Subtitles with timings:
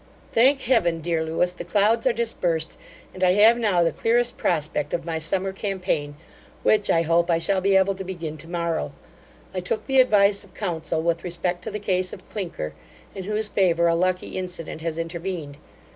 [0.33, 0.99] Thank Heaven!
[0.99, 2.75] dear Lewis, the clouds are dispersed,
[3.13, 6.15] and I have now the clearest prospect of my summer campaign,
[6.63, 8.93] which, I hope, I shall be able to begin to morrow.
[9.53, 12.73] I took the advice of counsel with respect to the case of Clinker,
[13.13, 15.59] in whose favour a lucky incident has intervened.